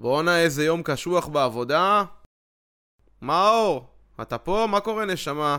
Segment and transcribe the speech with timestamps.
[0.00, 2.04] בואנה איזה יום קשוח בעבודה.
[3.22, 3.86] מאור,
[4.22, 4.66] אתה פה?
[4.70, 5.58] מה קורה נשמה?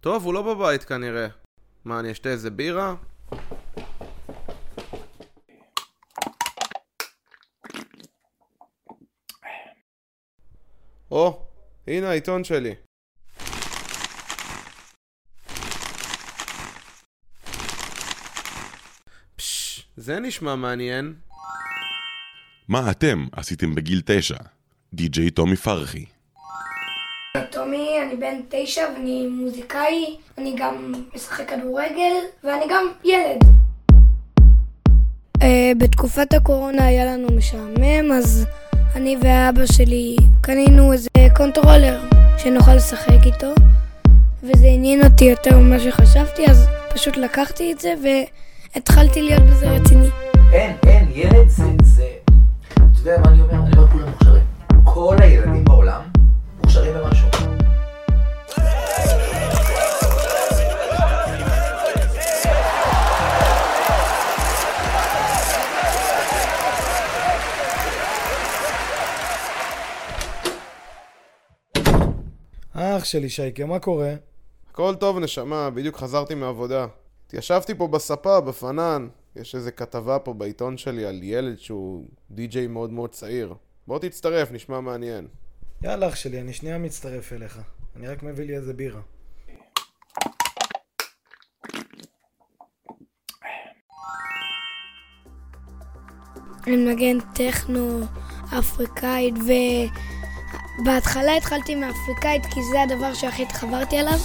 [0.00, 1.26] טוב, הוא לא בבית כנראה.
[1.84, 2.94] מה, אני אשתה איזה בירה?
[11.10, 11.46] או,
[11.86, 12.74] הנה העיתון שלי.
[19.36, 21.14] פשש, זה נשמע מעניין.
[22.68, 24.36] מה אתם עשיתם בגיל תשע?
[24.94, 26.04] די.ג'יי טומי פרחי.
[27.50, 32.12] טומי, אני בן תשע ואני מוזיקאי, אני גם משחק כדורגל
[32.44, 33.40] ואני גם ילד.
[35.42, 38.46] אה, בתקופת הקורונה היה לנו משעמם, אז
[38.94, 42.00] אני ואבא שלי קנינו איזה controller
[42.38, 43.54] שנוכל לשחק איתו,
[44.42, 47.94] וזה עניין אותי יותר ממה שחשבתי, אז פשוט לקחתי את זה
[48.74, 50.08] והתחלתי להיות בזה רציני.
[50.52, 52.05] אין, אין, ילד זה, זה...
[53.06, 53.54] אתה יודע מה אני אומר?
[53.54, 54.44] אני אומר כולם מוכשרים.
[54.84, 56.02] כל הילדים בעולם
[56.58, 57.28] מוכשרים במשהו.
[72.72, 74.14] אח שלי שייקה, מה קורה?
[74.70, 76.86] הכל טוב נשמה, בדיוק חזרתי מעבודה.
[77.26, 79.08] התיישבתי פה בספה, בפנן.
[79.40, 83.54] יש איזה כתבה פה בעיתון שלי על ילד שהוא די-ג'יי מאוד מאוד צעיר.
[83.86, 85.28] בוא תצטרף, נשמע מעניין.
[85.82, 87.58] יאללה אח שלי, אני שנייה מצטרף אליך.
[87.96, 89.00] אני רק מביא לי איזה בירה.
[96.66, 98.00] אני מנגן טכנו
[98.58, 99.34] אפריקאית,
[100.82, 104.18] ובהתחלה התחלתי מאפריקאית כי זה הדבר שהכי התחברתי אליו,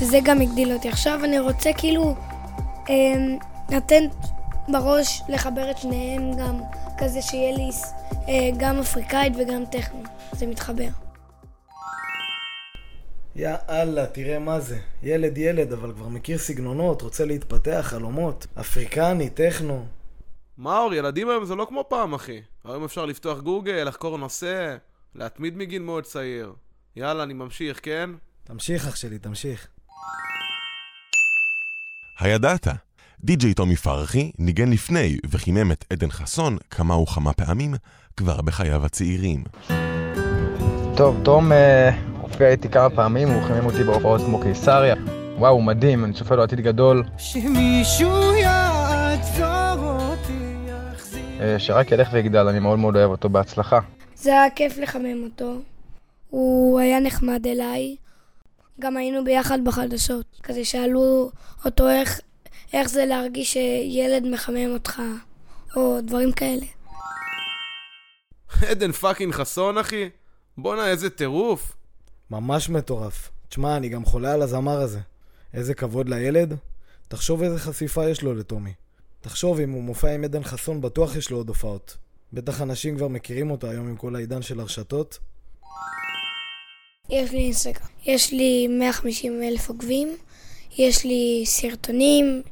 [0.00, 0.88] וזה גם הגדיל אותי.
[0.88, 2.14] עכשיו אני רוצה כאילו
[2.90, 2.94] אה,
[3.70, 4.31] לתת
[4.72, 6.60] בראש לחבר את שניהם גם,
[6.98, 7.70] כזה שיהיה לי
[8.28, 10.02] אה, גם אפריקאית וגם טכנו.
[10.32, 10.88] זה מתחבר.
[13.36, 14.78] יאללה, תראה מה זה.
[15.02, 18.46] ילד ילד, אבל כבר מכיר סגנונות, רוצה להתפתח, חלומות.
[18.60, 19.86] אפריקני, טכנו.
[20.58, 22.40] מאור, ילדים היום זה לא כמו פעם, אחי.
[22.64, 24.76] היום אפשר לפתוח גוגל, לחקור נושא,
[25.14, 26.52] להתמיד מגיל מאוד צעיר.
[26.96, 28.10] יאללה, אני ממשיך, כן?
[28.44, 29.68] תמשיך אח שלי, תמשיך.
[32.20, 32.68] הידעת?
[33.24, 37.74] די.ג'יי טומי פרחי ניגן לפני וחימם את עדן חסון כמה וכמה פעמים
[38.16, 39.44] כבר בחייו הצעירים.
[40.96, 41.90] טוב, תום אה,
[42.20, 44.94] הופיע איתי כמה פעמים, הוא חימם אותי בהופעות כמו קיסריה.
[45.38, 47.04] וואו, הוא מדהים, אני צופה לו עתיד גדול.
[47.18, 53.78] שמישהו יעצור אותי, יחזיר אה, שרק ילך ויגדל, אני מאוד מאוד אוהב אותו, בהצלחה.
[54.16, 55.54] זה היה כיף לחמם אותו.
[56.30, 57.96] הוא היה נחמד אליי.
[58.80, 60.40] גם היינו ביחד בחדשות.
[60.42, 61.30] כזה שאלו
[61.64, 62.20] אותו איך,
[62.72, 65.02] איך זה להרגיש שילד מחמם אותך,
[65.76, 66.66] או דברים כאלה.
[68.70, 70.08] עדן fucking חסון, אחי?
[70.58, 71.72] בואנה, איזה טירוף.
[72.30, 73.30] ממש מטורף.
[73.48, 75.00] תשמע, אני גם חולה על הזמר הזה.
[75.54, 76.54] איזה כבוד לילד.
[77.08, 78.72] תחשוב איזה חשיפה יש לו לטומי.
[79.20, 81.96] תחשוב, אם הוא מופיע עם עדן חסון, בטוח יש לו עוד הופעות.
[82.32, 85.18] בטח אנשים כבר מכירים אותו היום עם כל העידן של הרשתות.
[87.08, 87.86] יש לי אינסטגרם.
[88.04, 90.16] יש לי 150 אלף עוקבים,
[90.78, 92.42] יש לי סרטונים,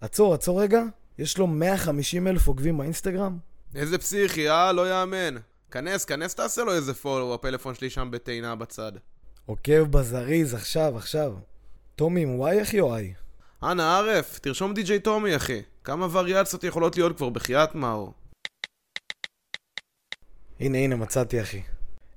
[0.00, 0.82] עצור, עצור רגע.
[1.18, 3.38] יש לו 150 אלף עוקבים באינסטגרם?
[3.74, 4.72] איזה פסיכי, אה?
[4.72, 5.36] לא יאמן.
[5.70, 8.92] כנס, כנס תעשה לו איזה פולו, הפלאפון שלי שם בטעינה בצד.
[9.46, 11.34] עוקב בזריז, עכשיו, עכשיו.
[11.96, 13.14] טומי עם וואי אחי או איי?
[13.62, 15.62] אנא ערף, תרשום די.ג'יי טומי, אחי.
[15.84, 18.14] כמה וריאציות יכולות להיות כבר בחייאת מאור?
[20.60, 21.62] הנה, הנה, מצאתי אחי.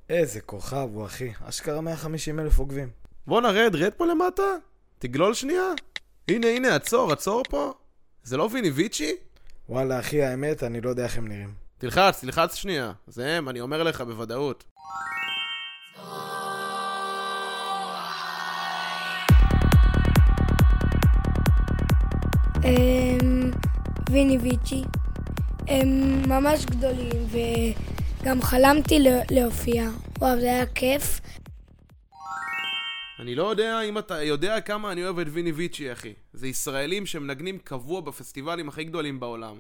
[0.10, 1.32] איזה כוכב הוא אחי.
[1.44, 2.90] אשכרה 150 אלף עוקבים.
[3.28, 4.44] בוא נרד, רד פה למטה.
[5.00, 5.68] תגלול שנייה.
[6.28, 7.74] הנה, הנה, עצור, עצור פה.
[8.24, 9.16] זה לא ויני ויצ'י?
[9.70, 11.54] וואלה אחי, האמת, אני לא יודע איך הם נראים.
[11.78, 12.92] תלחץ, תלחץ שנייה.
[13.08, 14.64] זה הם, אני אומר לך בוודאות.
[22.64, 23.52] הם
[24.12, 24.84] ויני ויצ'י.
[25.68, 25.88] הם
[26.30, 27.28] ממש גדולים,
[28.22, 29.90] וגם חלמתי לה- להופיע.
[30.20, 31.22] וואו, זה היה כיף.
[33.20, 36.14] אני לא יודע אם אתה יודע כמה אני אוהב את ויני ויצ'י, אחי.
[36.42, 39.56] זה ישראלים שמנגנים קבוע בפסטיבלים הכי גדולים בעולם.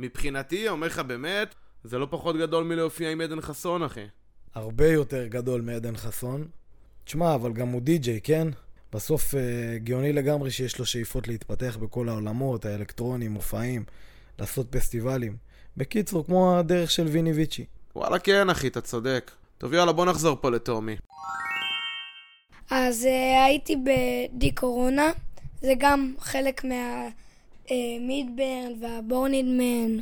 [0.00, 1.54] מבחינתי, אומר לך באמת,
[1.84, 4.06] זה לא פחות גדול מלהופיע עם עדן חסון, אחי.
[4.54, 6.46] הרבה יותר גדול מעדן חסון.
[7.04, 8.48] תשמע, אבל גם הוא די-ג'יי, כן?
[8.92, 13.84] בסוף אה, גאוני לגמרי שיש לו שאיפות להתפתח בכל העולמות, האלקטרונים, מופעים,
[14.38, 15.36] לעשות פסטיבלים.
[15.76, 17.64] בקיצור, כמו הדרך של ויני ויצ'י.
[17.96, 19.30] וואלה כן, אחי, אתה צודק.
[19.58, 20.96] טוב, יאללה, בוא נחזור פה לטומי.
[22.70, 25.12] אז uh, הייתי בדי קורונה,
[25.64, 29.98] זה גם חלק מהמידברן והבורניד מן.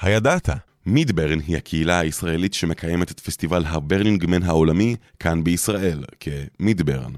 [0.00, 0.48] הידעת?
[0.86, 7.12] מידברן היא הקהילה הישראלית שמקיימת את פסטיבל הברנינגמן העולמי כאן בישראל, כמידברן.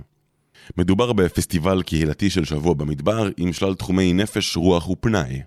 [0.76, 5.40] מדובר בפסטיבל קהילתי של שבוע במדבר עם שלל תחומי נפש, רוח ופנאי.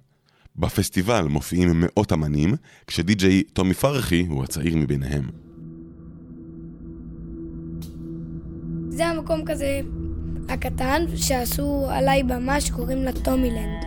[0.56, 2.56] בפסטיבל מופיעים מאות אמנים,
[2.88, 5.30] כשדי-ג'יי טומי פרחי הוא הצעיר מביניהם.
[8.90, 9.82] זה המקום כזה
[10.50, 13.84] הקטן שעשו עליי במה שקוראים לה טומילנד.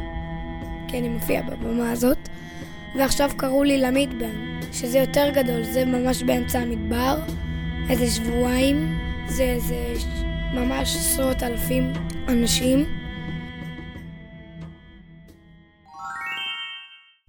[0.89, 2.19] כי אני מופיע בבמה הזאת.
[2.99, 7.19] ועכשיו קראו לי למידברן, שזה יותר גדול, זה ממש באמצע המדבר,
[7.91, 8.99] איזה שבועיים,
[9.29, 9.95] זה איזה
[10.55, 11.93] ממש עשרות אלפים
[12.29, 12.85] אנשים.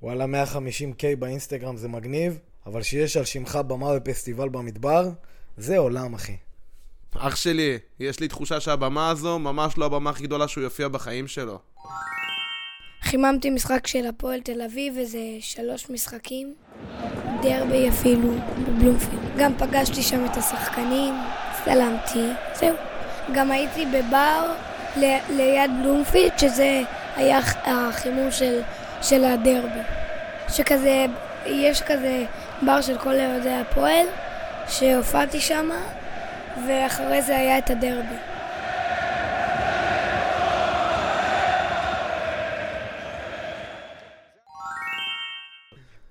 [0.02, 5.10] וואלה 150K באינסטגרם זה מגניב, אבל שיש על שמך במה בפסטיבל במדבר,
[5.58, 6.36] זה עולם אחי.
[7.16, 11.28] אח שלי, יש לי תחושה שהבמה הזו ממש לא הבמה הכי גדולה שהוא יופיע בחיים
[11.28, 11.60] שלו.
[13.04, 16.54] חיממתי משחק של הפועל תל אביב, איזה שלוש משחקים.
[17.42, 18.34] דרבי אפילו,
[18.68, 19.22] בבלומפילד.
[19.38, 21.14] גם פגשתי שם את השחקנים,
[21.66, 22.28] צלמתי,
[22.60, 22.76] זהו.
[23.36, 24.54] גם הייתי בבר
[24.98, 26.82] ל- ליד בלומפילד, שזה
[27.16, 28.62] היה החימום של,
[29.02, 29.80] של הדרבי.
[30.50, 31.06] שכזה,
[31.46, 32.26] יש כזה
[32.62, 34.06] בר של כל אוהדי הפועל,
[34.70, 35.70] שהופעתי שם,
[36.68, 38.16] ואחרי זה היה את הדרבי.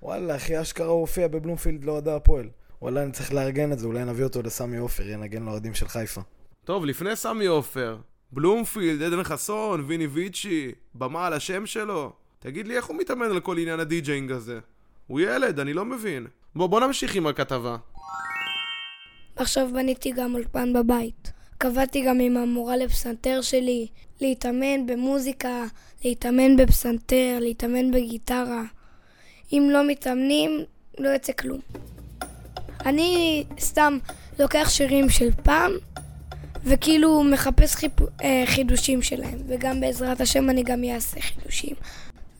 [0.01, 2.49] וואלה, אחי, אשכרה הוא הופיע בבלומפילד לאוהדי הפועל.
[2.81, 6.21] וואלה, אני צריך לארגן את זה, אולי נביא אותו לסמי עופר, ינגן לאוהדים של חיפה.
[6.63, 7.97] טוב, לפני סמי עופר,
[8.31, 12.11] בלומפילד, עדן חסון, ויני ויצ'י, במה על השם שלו.
[12.39, 14.59] תגיד לי איך הוא מתאמן על כל עניין ה DJing הזה?
[15.07, 16.27] הוא ילד, אני לא מבין.
[16.55, 17.77] בוא, בוא נמשיך עם הכתבה.
[19.37, 21.31] עכשיו בניתי גם אולפן בבית.
[21.57, 23.87] קבעתי גם עם המורה לפסנתר שלי,
[24.21, 25.65] להתאמן במוזיקה,
[26.05, 28.63] להתאמן בפסנתר, להתאמן בגיטרה.
[29.53, 30.63] אם לא מתאמנים,
[30.97, 31.59] לא יוצא כלום.
[32.85, 33.97] אני סתם
[34.39, 35.71] לוקח שירים של פעם,
[36.63, 37.91] וכאילו מחפש חיפ...
[38.23, 41.75] אה, חידושים שלהם, וגם בעזרת השם אני גם אעשה חידושים.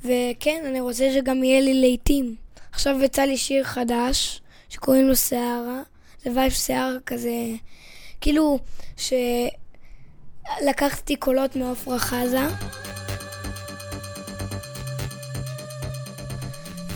[0.03, 2.35] וכן, אני רוצה שגם יהיה לי להיטים.
[2.71, 5.81] עכשיו יצא לי שיר חדש, שקוראים לו שערה.
[6.23, 7.31] זה וייב שיער כזה,
[8.21, 8.59] כאילו,
[10.61, 12.47] שלקחתי קולות מעפרה חזה.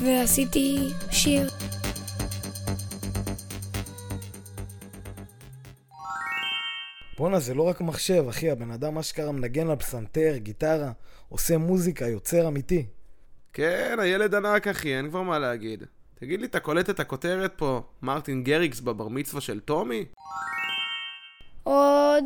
[0.02, 1.50] ועשיתי שיר.
[7.18, 10.92] בואנה, זה לא רק מחשב, אחי, הבן אדם אשכרה מנגן על פסנתר, גיטרה,
[11.30, 12.86] עושה מוזיקה, יוצר אמיתי.
[13.54, 15.84] כן, הילד ענק אחי, אין כבר מה להגיד.
[16.22, 20.06] תגיד לי, אתה קולט את הכותרת פה, מרטין גריקס בבר מצווה של טומי?
[21.64, 22.24] עוד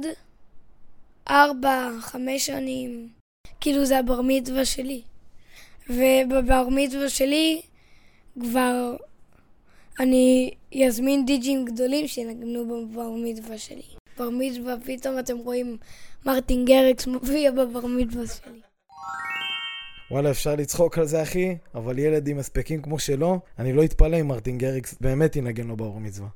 [1.30, 3.10] ארבע, חמש שנים.
[3.62, 5.02] כאילו זה הבר מצווה שלי.
[5.90, 7.62] ובבר מצווה שלי
[8.40, 8.96] כבר
[10.00, 10.54] אני
[10.88, 13.84] אזמין דיג'ים גדולים שינגנו בבר מצווה שלי.
[14.18, 15.78] בר מצווה, פתאום אתם רואים
[16.25, 18.62] מרטין גריקס מופיע בבר מצווה שלי.
[20.12, 24.22] וואלה, אפשר לצחוק על זה, אחי, אבל ילד עם הספקים כמו שלו, אני לא אתפלא
[24.22, 26.28] אם מרטין גריקס באמת ינגן לו בבר מצווה.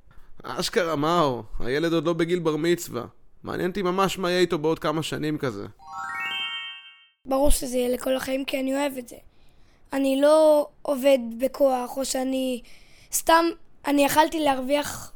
[0.44, 3.04] אשכרה מאור, הילד עוד לא בגיל בר מצווה.
[3.44, 5.66] מעניין אותי ממש מה יהיה איתו בעוד כמה שנים כזה.
[7.28, 9.16] ברור שזה יהיה לכל החיים כי אני אוהב את זה.
[9.94, 12.62] אני לא עובד בכוח, או שאני...
[13.14, 13.46] סתם,
[13.88, 15.12] אני יכלתי להרוויח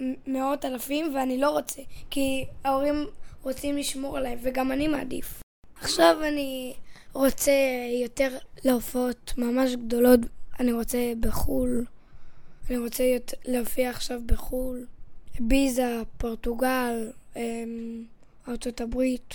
[0.00, 3.06] מ- מאות אלפים ואני לא רוצה, כי ההורים
[3.42, 5.42] רוצים לשמור עליהם, וגם אני מעדיף.
[5.80, 6.74] עכשיו אני
[7.16, 7.52] רוצה
[8.02, 8.28] יותר
[8.64, 10.20] להופעות ממש גדולות,
[10.60, 11.84] אני רוצה בחו"ל,
[12.70, 13.04] אני רוצה
[13.44, 14.86] להופיע עכשיו בחו"ל,
[15.40, 18.04] איביזה, פורטוגל, אמ,
[18.48, 19.34] ארצות הברית.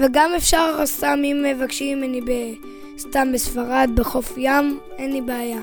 [0.00, 2.58] וגם אפשר סתם אם מבקשים ממני.
[2.98, 5.60] סתם בספרד, בחוף ים, אין לי בעיה.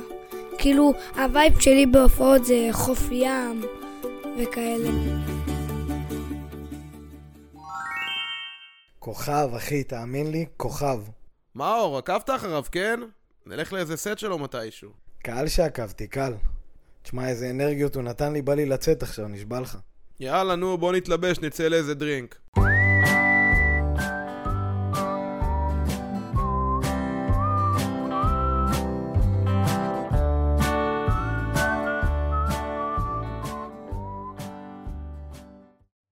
[0.57, 3.61] כאילו, ה vibe שלי בהופעות זה חוף ים
[4.37, 4.89] וכאלה.
[9.07, 10.99] כוכב, אחי, תאמין לי, כוכב.
[11.55, 12.99] מאור, עקבת אחריו, כן?
[13.45, 14.89] נלך לאיזה סט שלו מתישהו.
[15.23, 16.33] קהל שעקבתי, קל.
[17.01, 19.77] תשמע, איזה אנרגיות הוא נתן לי, בא לי לצאת עכשיו, נשבע לך.
[20.19, 22.39] יאללה, נו, בוא נתלבש, נצא לאיזה דרינק.